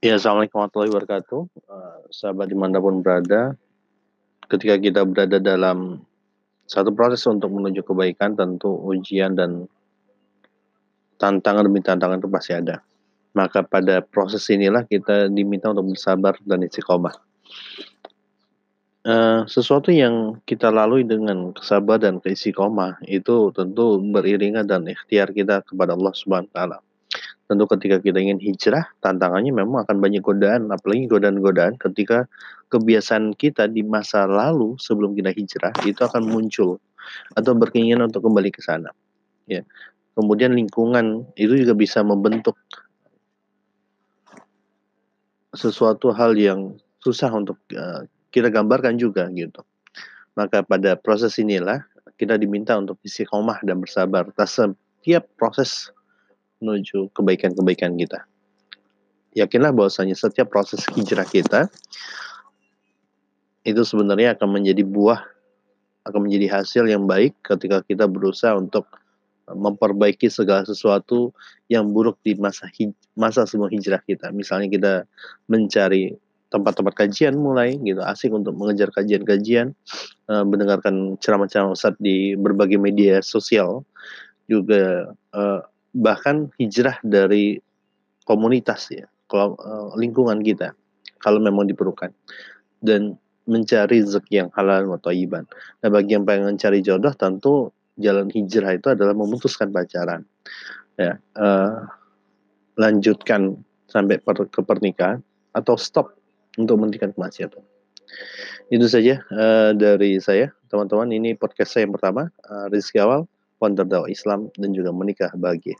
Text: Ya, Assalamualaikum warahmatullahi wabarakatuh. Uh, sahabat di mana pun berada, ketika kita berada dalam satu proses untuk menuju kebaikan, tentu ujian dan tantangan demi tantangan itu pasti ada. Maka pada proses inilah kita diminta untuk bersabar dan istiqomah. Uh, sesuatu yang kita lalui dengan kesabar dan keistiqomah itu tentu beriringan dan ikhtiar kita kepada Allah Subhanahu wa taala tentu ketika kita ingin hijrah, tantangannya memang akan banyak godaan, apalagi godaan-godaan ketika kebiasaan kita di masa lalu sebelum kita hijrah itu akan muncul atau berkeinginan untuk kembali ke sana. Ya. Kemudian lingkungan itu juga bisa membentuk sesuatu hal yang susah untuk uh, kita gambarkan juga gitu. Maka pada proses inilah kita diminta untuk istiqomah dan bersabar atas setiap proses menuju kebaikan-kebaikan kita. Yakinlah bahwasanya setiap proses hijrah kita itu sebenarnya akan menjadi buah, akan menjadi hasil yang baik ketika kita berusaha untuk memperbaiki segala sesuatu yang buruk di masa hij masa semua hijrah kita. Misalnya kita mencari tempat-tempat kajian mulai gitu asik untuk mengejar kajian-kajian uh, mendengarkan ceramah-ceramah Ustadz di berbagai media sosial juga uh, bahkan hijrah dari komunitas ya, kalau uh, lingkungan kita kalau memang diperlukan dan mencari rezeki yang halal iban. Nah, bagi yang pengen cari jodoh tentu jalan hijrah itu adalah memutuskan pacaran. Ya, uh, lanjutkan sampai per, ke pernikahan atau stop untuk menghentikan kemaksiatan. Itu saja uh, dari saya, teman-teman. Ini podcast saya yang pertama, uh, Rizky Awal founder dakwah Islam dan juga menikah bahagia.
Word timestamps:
Ya, 0.00 0.16
Assalamualaikum 0.16 0.64
warahmatullahi 0.64 0.92
wabarakatuh. 0.96 1.40
Uh, 1.68 2.00
sahabat 2.08 2.48
di 2.48 2.56
mana 2.56 2.80
pun 2.80 3.04
berada, 3.04 3.52
ketika 4.48 4.80
kita 4.80 5.04
berada 5.04 5.36
dalam 5.36 6.00
satu 6.64 6.88
proses 6.96 7.20
untuk 7.28 7.52
menuju 7.52 7.84
kebaikan, 7.84 8.32
tentu 8.32 8.72
ujian 8.80 9.36
dan 9.36 9.68
tantangan 11.20 11.68
demi 11.68 11.84
tantangan 11.84 12.16
itu 12.16 12.32
pasti 12.32 12.56
ada. 12.56 12.80
Maka 13.36 13.60
pada 13.60 14.00
proses 14.00 14.40
inilah 14.48 14.88
kita 14.88 15.28
diminta 15.28 15.68
untuk 15.68 15.92
bersabar 15.92 16.40
dan 16.48 16.64
istiqomah. 16.64 17.20
Uh, 19.04 19.44
sesuatu 19.52 19.92
yang 19.92 20.40
kita 20.48 20.72
lalui 20.72 21.04
dengan 21.04 21.52
kesabar 21.52 22.00
dan 22.00 22.24
keistiqomah 22.24 23.04
itu 23.04 23.52
tentu 23.52 24.00
beriringan 24.00 24.64
dan 24.64 24.88
ikhtiar 24.88 25.28
kita 25.32 25.60
kepada 25.60 25.92
Allah 25.92 26.12
Subhanahu 26.16 26.48
wa 26.48 26.56
taala 26.56 26.78
tentu 27.50 27.66
ketika 27.66 27.98
kita 27.98 28.22
ingin 28.22 28.38
hijrah, 28.38 28.86
tantangannya 29.02 29.50
memang 29.50 29.82
akan 29.82 29.98
banyak 29.98 30.22
godaan, 30.22 30.70
apalagi 30.70 31.10
godaan-godaan 31.10 31.82
ketika 31.82 32.30
kebiasaan 32.70 33.34
kita 33.34 33.66
di 33.66 33.82
masa 33.82 34.30
lalu 34.30 34.78
sebelum 34.78 35.18
kita 35.18 35.34
hijrah 35.34 35.74
itu 35.82 35.98
akan 35.98 36.30
muncul 36.30 36.78
atau 37.34 37.52
berkeinginan 37.58 38.06
untuk 38.06 38.22
kembali 38.22 38.54
ke 38.54 38.62
sana. 38.62 38.94
Ya. 39.50 39.66
Kemudian 40.14 40.54
lingkungan 40.54 41.26
itu 41.34 41.58
juga 41.58 41.74
bisa 41.74 42.06
membentuk 42.06 42.54
sesuatu 45.50 46.14
hal 46.14 46.38
yang 46.38 46.78
susah 47.02 47.34
untuk 47.34 47.58
uh, 47.74 48.06
kita 48.30 48.46
gambarkan 48.54 48.94
juga 48.94 49.26
gitu. 49.34 49.66
Maka 50.38 50.62
pada 50.62 50.94
proses 50.94 51.34
inilah 51.42 51.82
kita 52.14 52.38
diminta 52.38 52.78
untuk 52.78 53.02
istiqomah 53.02 53.58
dan 53.66 53.82
bersabar 53.82 54.30
atas 54.30 54.62
setiap 54.62 55.26
proses 55.34 55.90
menuju 56.60 57.10
kebaikan-kebaikan 57.16 57.96
kita. 57.96 58.24
Yakinlah 59.34 59.72
bahwasanya 59.74 60.14
setiap 60.14 60.50
proses 60.50 60.84
hijrah 60.92 61.26
kita 61.26 61.70
itu 63.62 63.82
sebenarnya 63.84 64.34
akan 64.34 64.60
menjadi 64.60 64.82
buah, 64.82 65.20
akan 66.08 66.20
menjadi 66.26 66.60
hasil 66.60 66.88
yang 66.88 67.04
baik 67.04 67.36
ketika 67.44 67.84
kita 67.84 68.08
berusaha 68.08 68.56
untuk 68.56 68.88
memperbaiki 69.50 70.30
segala 70.30 70.62
sesuatu 70.62 71.34
yang 71.66 71.90
buruk 71.90 72.18
di 72.22 72.38
masa 72.38 72.70
hij 72.70 72.94
masa 73.18 73.46
semua 73.46 73.66
hijrah 73.66 74.02
kita. 74.06 74.30
Misalnya 74.30 74.70
kita 74.70 74.94
mencari 75.50 76.14
tempat-tempat 76.50 76.94
kajian 77.06 77.38
mulai 77.38 77.78
gitu 77.78 78.02
asik 78.02 78.34
untuk 78.34 78.58
mengejar 78.58 78.90
kajian-kajian 78.90 79.70
uh, 80.26 80.42
mendengarkan 80.42 81.14
ceramah-ceramah 81.22 81.78
Ustadz 81.78 82.02
di 82.02 82.34
berbagai 82.34 82.74
media 82.74 83.22
sosial 83.22 83.86
juga 84.50 85.14
uh, 85.30 85.62
bahkan 85.90 86.50
hijrah 86.56 86.98
dari 87.02 87.58
komunitas 88.24 88.90
ya, 88.94 89.06
kalau 89.26 89.58
uh, 89.58 89.94
lingkungan 89.98 90.42
kita 90.42 90.74
kalau 91.20 91.38
memang 91.38 91.68
diperlukan 91.68 92.10
dan 92.80 93.20
mencari 93.44 94.00
rezeki 94.00 94.46
yang 94.46 94.48
halal 94.54 94.86
iban. 95.12 95.44
Nah, 95.82 95.88
bagi 95.90 96.14
yang 96.16 96.24
pengen 96.24 96.56
cari 96.56 96.80
jodoh 96.80 97.12
tentu 97.12 97.74
jalan 97.98 98.30
hijrah 98.30 98.78
itu 98.78 98.88
adalah 98.94 99.12
memutuskan 99.12 99.74
pacaran. 99.74 100.24
Ya, 100.96 101.18
uh, 101.36 101.88
lanjutkan 102.78 103.60
sampai 103.90 104.22
per, 104.22 104.46
ke 104.48 104.60
pernikahan 104.62 105.20
atau 105.52 105.74
stop 105.74 106.14
untuk 106.56 106.78
menghentikan 106.78 107.10
kemaksiatan. 107.12 107.60
Itu 108.70 108.86
saja 108.86 109.18
uh, 109.34 109.74
dari 109.74 110.22
saya, 110.22 110.54
teman-teman. 110.70 111.10
Ini 111.10 111.34
podcast 111.34 111.74
saya 111.74 111.90
yang 111.90 111.94
pertama, 111.96 112.30
uh, 112.46 112.70
Rizky 112.70 113.02
Awal 113.02 113.26
founder 113.60 113.84
dakwah 113.84 114.08
Islam 114.08 114.48
dan 114.56 114.72
juga 114.72 114.90
menikah 114.90 115.30
bahagia. 115.36 115.76